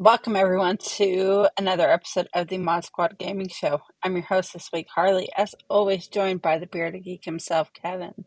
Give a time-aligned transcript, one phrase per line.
[0.00, 3.82] Welcome, everyone, to another episode of the Mod Squad Gaming Show.
[4.02, 8.24] I'm your host this week, Harley, as always, joined by the bearded geek himself, Kevin.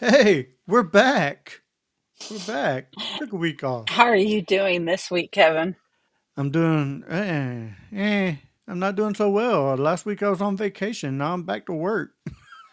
[0.00, 1.60] Hey, we're back.
[2.30, 2.92] We're back.
[3.18, 3.90] Took a week off.
[3.90, 5.76] How are you doing this week, Kevin?
[6.34, 9.76] I'm doing, eh, eh, I'm not doing so well.
[9.76, 11.18] Last week I was on vacation.
[11.18, 12.12] Now I'm back to work.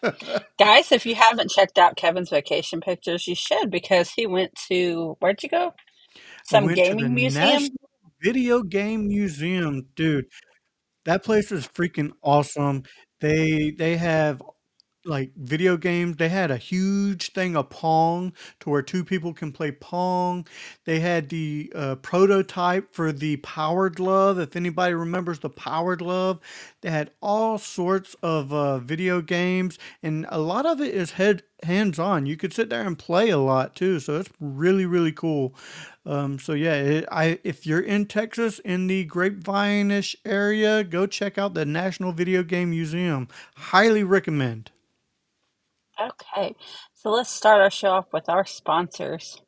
[0.57, 5.17] Guys, if you haven't checked out Kevin's vacation pictures, you should because he went to,
[5.19, 5.73] where'd you go?
[6.45, 7.63] Some went to the gaming museum?
[7.63, 7.75] National
[8.23, 10.25] Video Game Museum, dude.
[11.05, 12.83] That place is freaking awesome.
[13.21, 14.41] They they have
[15.05, 16.17] like video games.
[16.17, 20.47] They had a huge thing of Pong to where two people can play Pong.
[20.85, 24.39] They had the uh, prototype for the Power Glove.
[24.39, 26.39] If anybody remembers the Power Glove,
[26.81, 31.43] they had all sorts of uh, video games, and a lot of it is head
[31.63, 32.25] hands on.
[32.25, 35.55] You could sit there and play a lot too, so it's really really cool.
[36.05, 41.37] Um, so yeah, it, I if you're in Texas in the Grapevine-ish area, go check
[41.37, 43.27] out the National Video Game Museum.
[43.55, 44.71] Highly recommend.
[46.01, 46.55] Okay,
[46.93, 49.41] so let's start our show off with our sponsors.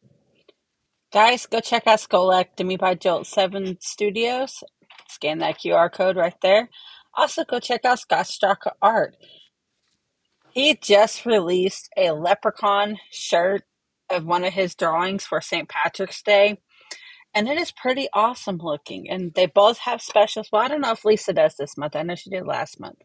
[1.11, 4.63] Guys, go check out Skullectomy by Jolt 7 Studios.
[5.07, 6.69] Scan that QR code right there.
[7.15, 9.15] Also, go check out Scott Straka Art.
[10.51, 13.63] He just released a leprechaun shirt
[14.09, 15.67] of one of his drawings for St.
[15.67, 16.59] Patrick's Day.
[17.33, 19.09] And it is pretty awesome looking.
[19.09, 20.49] And they both have specials.
[20.51, 21.95] Well, I don't know if Lisa does this month.
[21.95, 22.99] I know she did last month.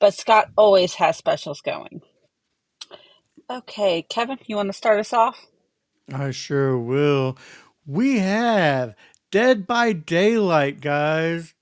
[0.00, 2.00] But Scott always has specials going.
[3.50, 5.46] Okay, Kevin, you want to start us off?
[6.12, 7.38] I sure will.
[7.86, 8.94] We have
[9.30, 11.54] Dead by Daylight, guys.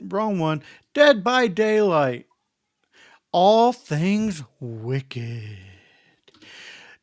[0.00, 0.62] Wrong one.
[0.94, 2.26] Dead by Daylight.
[3.32, 5.58] All things wicked.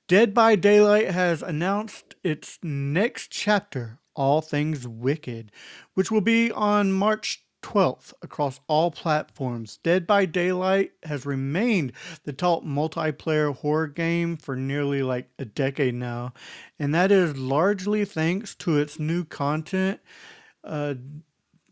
[0.07, 5.51] Dead by Daylight has announced its next chapter, All Things Wicked,
[5.95, 9.79] which will be on March 12th across all platforms.
[9.83, 11.93] Dead by Daylight has remained
[12.23, 16.33] the top multiplayer horror game for nearly like a decade now,
[16.77, 19.99] and that is largely thanks to its new content.
[20.63, 20.95] Uh,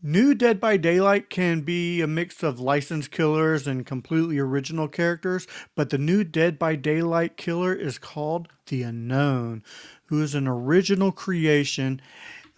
[0.00, 5.48] New Dead by Daylight can be a mix of licensed killers and completely original characters,
[5.74, 9.64] but the new Dead by Daylight killer is called The Unknown,
[10.06, 12.00] who is an original creation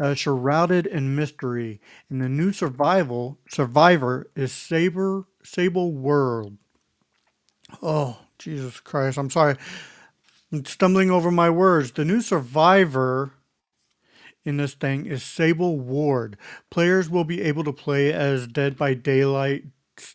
[0.01, 1.81] uh, shrouded in mystery.
[2.09, 6.57] And the new survival survivor is Saber Sable World.
[7.83, 9.19] Oh, Jesus Christ.
[9.19, 9.57] I'm sorry.
[10.51, 11.93] I'm stumbling over my words.
[11.93, 13.33] The new survivor
[14.45, 16.37] in this thing is Sable Ward.
[16.71, 19.65] Players will be able to play as Dead by Daylight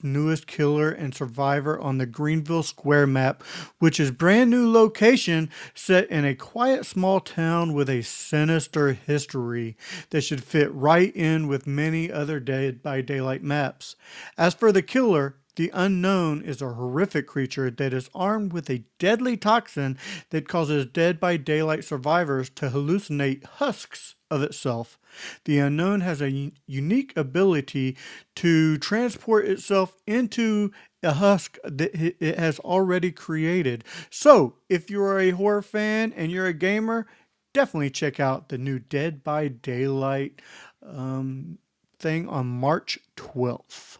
[0.01, 3.43] newest killer and survivor on the Greenville Square map,
[3.79, 9.77] which is brand new location set in a quiet small town with a sinister history
[10.09, 13.95] that should fit right in with many other Dead by Daylight maps.
[14.37, 18.83] As for the killer, the unknown is a horrific creature that is armed with a
[18.99, 19.97] deadly toxin
[20.29, 24.99] that causes Dead by Daylight survivors to hallucinate husks of itself.
[25.45, 27.97] The unknown has a unique ability
[28.35, 30.71] to transport itself into
[31.03, 33.83] a husk that it has already created.
[34.09, 37.07] So, if you're a horror fan and you're a gamer,
[37.53, 40.41] definitely check out the new Dead by Daylight
[40.85, 41.59] um,
[41.99, 43.97] thing on March 12th.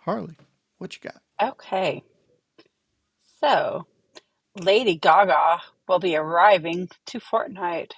[0.00, 0.36] Harley,
[0.78, 1.50] what you got?
[1.50, 2.02] Okay.
[3.40, 3.86] So,
[4.58, 7.92] Lady Gaga will be arriving to Fortnite.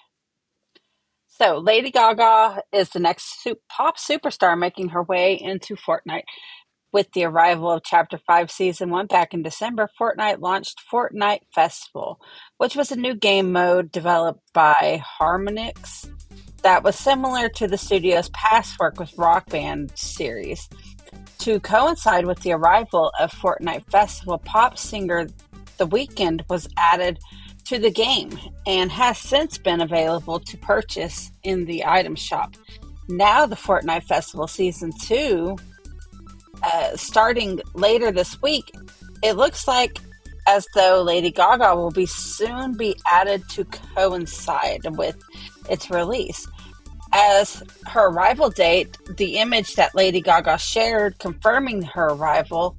[1.28, 6.24] So, Lady Gaga is the next pop superstar making her way into Fortnite.
[6.92, 12.20] With the arrival of Chapter 5 Season 1 back in December, Fortnite launched Fortnite Festival,
[12.58, 16.10] which was a new game mode developed by Harmonix
[16.62, 20.68] that was similar to the studio's past work with Rock Band series.
[21.40, 25.26] To coincide with the arrival of Fortnite Festival, pop singer
[25.78, 27.18] The Weeknd was added
[27.64, 32.56] to the game and has since been available to purchase in the item shop.
[33.08, 35.56] Now, the Fortnite Festival Season 2,
[36.62, 38.70] uh, starting later this week,
[39.22, 39.98] it looks like
[40.46, 45.16] as though Lady Gaga will be soon be added to coincide with
[45.70, 46.46] its release.
[47.12, 52.76] As her arrival date, the image that Lady Gaga shared confirming her arrival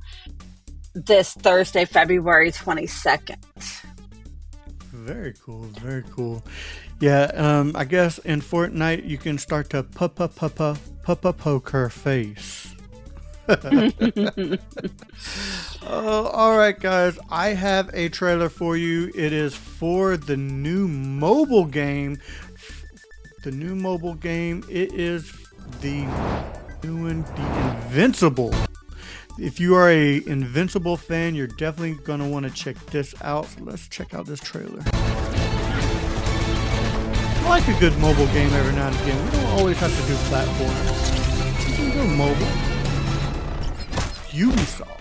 [0.93, 3.37] this Thursday, February 22nd.
[4.91, 5.63] Very cool.
[5.79, 6.43] Very cool.
[6.99, 11.89] Yeah, um, I guess in Fortnite you can start to puppa puppa puppa poke her
[11.89, 12.75] face.
[13.47, 13.89] uh,
[15.87, 19.11] all right, guys, I have a trailer for you.
[19.15, 22.19] It is for the new mobile game.
[23.43, 24.63] The new mobile game.
[24.69, 25.31] It is
[25.81, 26.07] the
[26.79, 28.53] doing the Invincible.
[29.39, 33.47] If you are a Invincible fan, you're definitely gonna want to check this out.
[33.47, 34.83] So let's check out this trailer.
[37.33, 39.25] I like a good mobile game every now and again.
[39.25, 41.09] We don't always have to do platforms.
[41.67, 42.45] We can go mobile.
[44.29, 44.99] Ubisoft.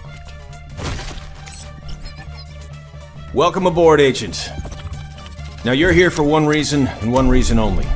[3.35, 4.49] Welcome aboard, Agent.
[5.63, 7.87] Now, you're here for one reason and one reason only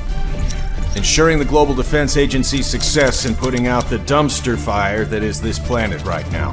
[0.97, 5.59] ensuring the Global Defense Agency's success in putting out the dumpster fire that is this
[5.59, 6.53] planet right now.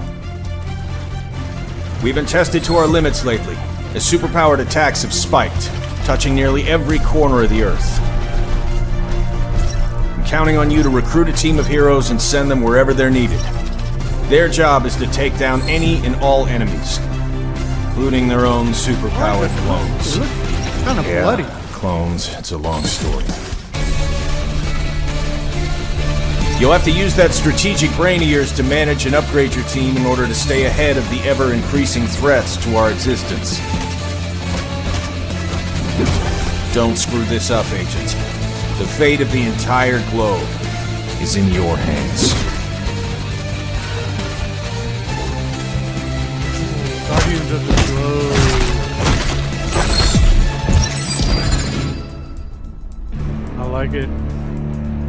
[2.03, 3.55] We've been tested to our limits lately,
[3.93, 5.67] as superpowered attacks have spiked,
[6.05, 7.99] touching nearly every corner of the Earth.
[10.17, 13.11] I'm counting on you to recruit a team of heroes and send them wherever they're
[13.11, 13.39] needed.
[14.29, 16.97] Their job is to take down any and all enemies,
[17.89, 20.17] including their own superpowered clones.
[20.85, 21.43] Kind of Yeah, bloody.
[21.71, 22.33] clones.
[22.39, 23.25] It's a long story.
[26.61, 29.97] You'll have to use that strategic brain of yours to manage and upgrade your team
[29.97, 33.57] in order to stay ahead of the ever increasing threats to our existence.
[36.71, 38.15] Don't screw this up, Agent.
[38.77, 40.47] The fate of the entire globe
[41.19, 42.31] is in your hands.
[47.09, 48.37] Guardians of the Globe.
[53.57, 54.40] I like it.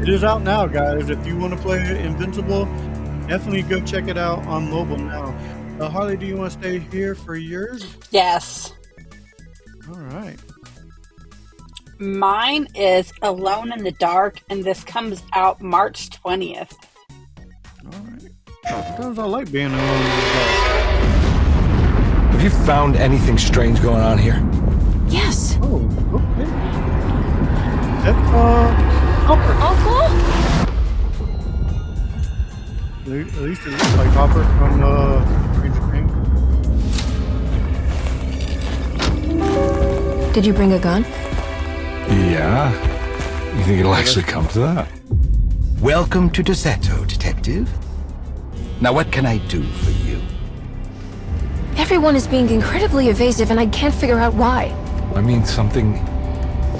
[0.02, 1.10] It is out now, guys.
[1.10, 2.64] If you want to play Invincible,
[3.28, 5.32] definitely go check it out on mobile now.
[5.78, 7.86] Uh, Harley, do you want to stay here for yours?
[8.10, 8.72] Yes.
[9.88, 10.36] All right.
[12.00, 16.72] Mine is Alone in the Dark, and this comes out March 20th.
[17.84, 18.22] All right.
[18.66, 20.72] Sometimes I like being alone in the dark.
[22.32, 24.44] Have you found anything strange going on here?
[25.06, 25.56] Yes.
[25.62, 25.76] Oh,
[26.12, 26.50] okay.
[28.02, 28.91] That's, uh,
[29.32, 29.56] Hopper.
[29.64, 30.04] Uncle?
[33.06, 35.24] At least it looks like Hopper from, uh,
[35.54, 36.12] Stranger Things.
[40.34, 41.06] Did you bring a gun?
[42.10, 42.72] Yeah.
[43.56, 44.86] You think it'll actually come to that?
[45.80, 47.70] Welcome to Derceto, Detective.
[48.82, 50.20] Now, what can I do for you?
[51.78, 54.74] Everyone is being incredibly evasive and I can't figure out why.
[55.14, 55.94] I mean, something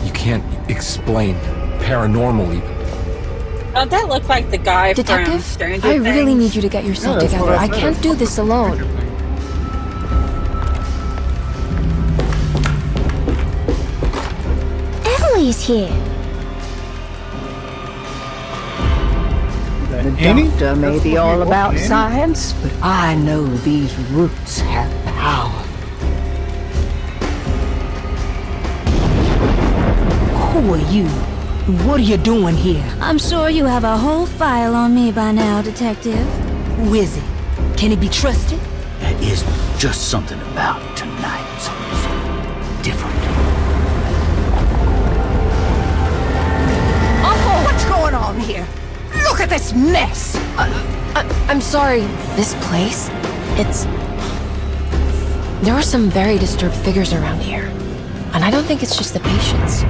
[0.04, 1.34] you can't explain.
[1.82, 2.70] Paranormal, even.
[3.75, 6.84] Oh, that looked like the guy from Detective, Stranger I really need you to get
[6.84, 7.52] yourself Yeah, together.
[7.52, 8.79] I I can't do this alone.
[15.05, 15.88] Emily's here.
[19.90, 20.11] That The
[20.50, 21.82] doctor may That's be all about Annie?
[21.87, 25.50] science, but I know these roots have power.
[30.52, 31.08] Who are you?
[31.67, 32.85] What are you doing here?
[33.00, 36.26] I'm sure you have a whole file on me by now, Detective.
[36.79, 37.23] Who is it?
[37.76, 38.59] Can he be trusted?
[38.99, 39.44] There is
[39.79, 41.59] just something about tonight.
[41.61, 43.14] Something different.
[47.23, 48.67] Uncle, what's going on here?
[49.23, 50.35] Look at this mess!
[50.59, 52.00] I, I'm sorry.
[52.35, 53.09] This place?
[53.56, 53.85] It's.
[55.64, 57.67] There are some very disturbed figures around here.
[58.35, 59.85] And I don't think it's just the patients.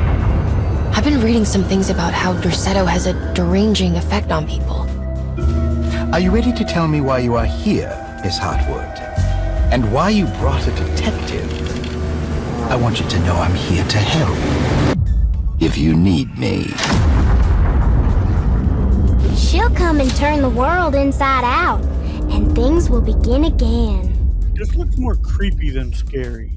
[0.95, 4.87] I've been reading some things about how Derceto has a deranging effect on people.
[6.13, 7.91] Are you ready to tell me why you are here,
[8.23, 9.01] Miss Hartwood?
[9.73, 11.51] And why you brought a detective?
[12.71, 14.97] I want you to know I'm here to help.
[15.61, 16.69] If you need me.
[19.35, 21.81] She'll come and turn the world inside out,
[22.31, 24.15] and things will begin again.
[24.55, 26.53] This looks more creepy than scary.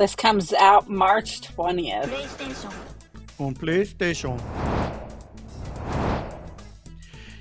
[0.00, 2.08] This comes out March 20th.
[3.38, 4.40] On PlayStation.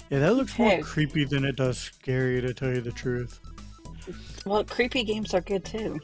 [0.09, 0.81] Yeah, that looks more Okay.
[0.81, 3.39] creepy than it does scary, to tell you the truth.
[4.45, 6.01] Well, creepy games are good too.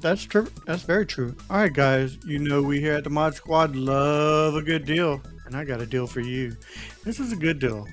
[0.00, 0.48] That's true.
[0.64, 1.36] That's very true.
[1.50, 2.16] All right, guys.
[2.24, 5.82] You know we here at the Mod Squad love a good deal, and I got
[5.82, 6.56] a deal for you.
[7.04, 7.86] This is a good deal.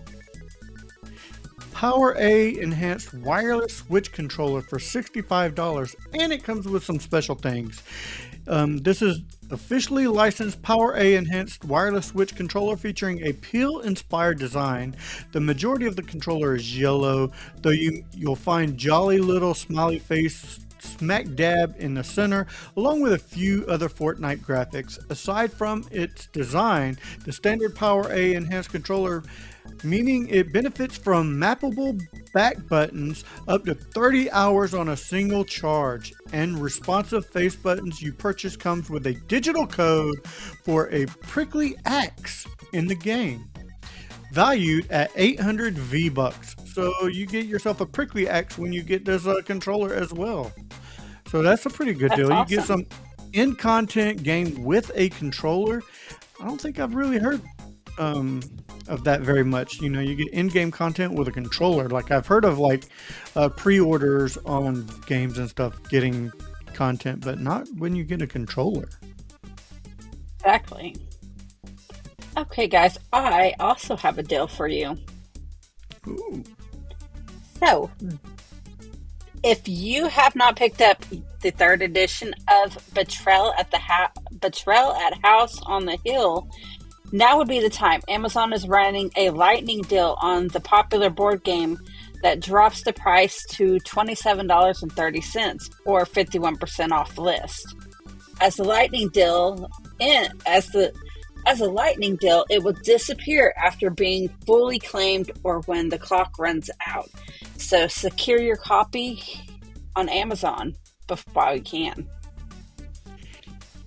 [1.77, 7.83] Power A enhanced wireless switch controller for $65, and it comes with some special things.
[8.47, 9.19] Um, this is
[9.51, 14.95] officially licensed Power A enhanced wireless switch controller featuring a peel inspired design.
[15.33, 17.31] The majority of the controller is yellow,
[17.61, 23.13] though you you'll find jolly little smiley face smack dab in the center, along with
[23.13, 24.97] a few other Fortnite graphics.
[25.11, 29.23] Aside from its design, the standard Power A enhanced controller
[29.83, 32.01] meaning it benefits from mappable
[32.33, 38.11] back buttons up to 30 hours on a single charge and responsive face buttons you
[38.13, 40.25] purchase comes with a digital code
[40.63, 43.49] for a prickly axe in the game
[44.31, 46.55] valued at 800 V bucks.
[46.65, 50.51] So you get yourself a prickly axe when you get this uh, controller as well.
[51.27, 52.39] So that's a pretty good That's deal.
[52.39, 52.85] You get some
[53.33, 55.81] in content game with a controller.
[56.39, 57.41] I don't think I've really heard
[57.97, 58.41] um,
[58.87, 59.79] of that very much.
[59.81, 61.89] You know, you get in game content with a controller.
[61.89, 62.85] Like I've heard of like
[63.35, 66.31] uh, pre orders on games and stuff getting
[66.73, 68.89] content, but not when you get a controller.
[70.39, 70.95] Exactly.
[72.37, 74.95] Okay, guys, I also have a deal for you.
[76.07, 76.43] Ooh.
[77.59, 77.89] So,
[79.43, 81.03] if you have not picked up
[81.41, 86.47] the third edition of Betrayal at the ha- Betrayal at House on the Hill,
[87.11, 88.01] now would be the time.
[88.07, 91.79] Amazon is running a lightning deal on the popular board game
[92.21, 97.75] that drops the price to $27.30 or 51% off list.
[98.41, 100.93] As the lightning deal in as the
[101.45, 106.37] as a lightning deal, it will disappear after being fully claimed or when the clock
[106.37, 107.09] runs out.
[107.57, 109.23] So secure your copy
[109.95, 110.75] on Amazon
[111.07, 112.07] bef- while you can.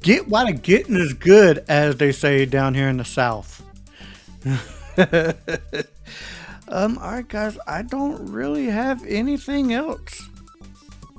[0.02, 3.62] Get while the getting is good, as they say down here in the South.
[6.69, 10.28] um, all right, guys, I don't really have anything else.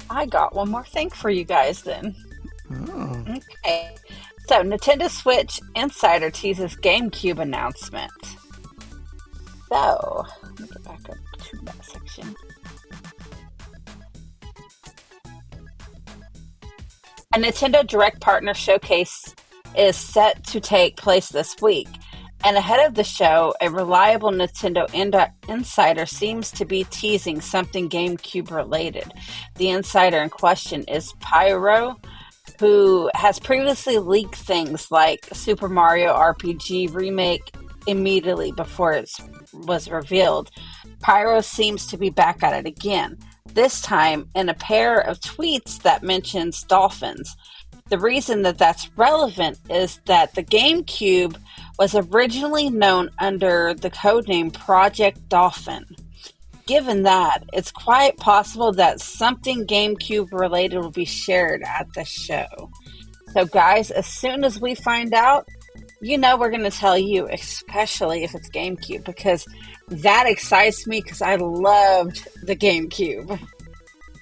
[0.09, 2.15] I got one more thing for you guys then.
[2.89, 3.25] Oh.
[3.29, 3.95] Okay.
[4.47, 8.11] So Nintendo Switch Insider teases GameCube announcement.
[9.69, 12.35] So let me get back up to that section.
[17.33, 19.33] A Nintendo Direct Partner Showcase
[19.77, 21.87] is set to take place this week.
[22.43, 24.85] And ahead of the show, a reliable Nintendo
[25.47, 29.13] insider seems to be teasing something GameCube related.
[29.55, 32.03] The insider in question is Pyoro,
[32.59, 37.55] who has previously leaked things like Super Mario RPG Remake
[37.87, 39.09] immediately before it
[39.53, 40.51] was revealed.
[40.99, 45.81] Pyoro seems to be back at it again, this time in a pair of tweets
[45.81, 47.35] that mentions dolphins.
[47.89, 51.35] The reason that that's relevant is that the GameCube
[51.77, 55.85] was originally known under the codename Project Dolphin.
[56.67, 62.71] Given that, it's quite possible that something GameCube related will be shared at the show.
[63.33, 65.47] So, guys, as soon as we find out,
[66.01, 69.45] you know we're going to tell you, especially if it's GameCube, because
[69.87, 73.39] that excites me because I loved the GameCube.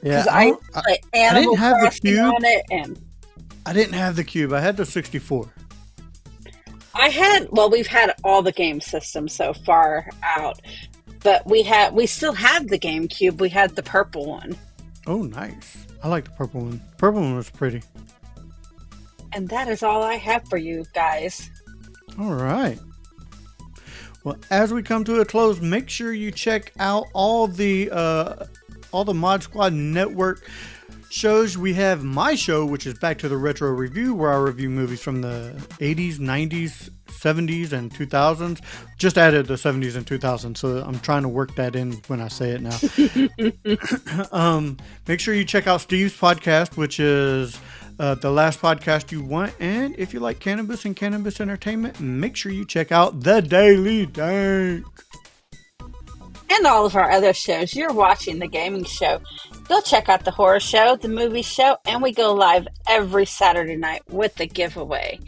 [0.03, 2.19] Yeah, I, I, I, played Animal have the cube.
[2.33, 3.01] on it, and
[3.65, 4.53] I didn't have the cube.
[4.53, 5.49] I had the 64.
[6.95, 10.59] I had well, we've had all the game systems so far out,
[11.21, 13.39] but we had we still have the GameCube.
[13.39, 14.57] We had the purple one,
[15.07, 15.85] Oh, nice.
[16.03, 16.71] I like the purple one.
[16.91, 17.83] The Purple one was pretty.
[19.33, 21.49] and that is all I have for you guys.
[22.19, 22.77] All right.
[24.25, 28.45] Well, as we come to a close, make sure you check out all the uh,
[28.91, 30.45] all the Mod Squad Network
[31.09, 31.57] shows.
[31.57, 35.01] We have my show, which is Back to the Retro Review, where I review movies
[35.01, 38.61] from the 80s, 90s, 70s, and 2000s.
[38.97, 42.27] Just added the 70s and 2000s, so I'm trying to work that in when I
[42.27, 44.27] say it now.
[44.33, 44.75] um,
[45.07, 47.57] make sure you check out Steve's podcast, which is
[47.99, 49.53] uh, the last podcast you want.
[49.59, 54.05] And if you like cannabis and cannabis entertainment, make sure you check out the Daily
[54.05, 54.85] Dank.
[56.51, 57.75] And all of our other shows.
[57.75, 59.21] You're watching the gaming show.
[59.67, 63.75] Go check out the horror show, the movie show, and we go live every Saturday
[63.75, 65.19] night with the giveaway.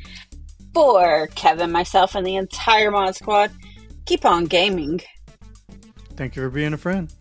[0.73, 3.51] For Kevin, myself, and the entire Mod Squad,
[4.05, 5.01] keep on gaming.
[6.15, 7.13] Thank you for being a friend.